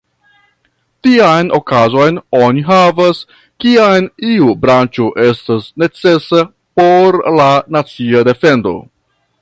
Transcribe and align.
Tian 1.07 1.51
okazon 1.57 2.17
oni 2.37 2.63
havas, 2.71 3.21
kiam 3.65 4.09
iu 4.31 4.49
branĉo 4.65 5.07
estas 5.29 5.71
necesa 5.85 6.43
por 6.81 7.23
la 7.41 7.51
nacia 7.77 8.29
defendo. 8.31 8.77